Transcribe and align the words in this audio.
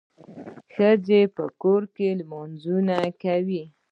ښځي 0.73 1.21
په 1.35 1.43
کور 1.61 1.81
کي 1.95 2.07
لمونځونه 2.19 2.95
کوي. 3.23 3.63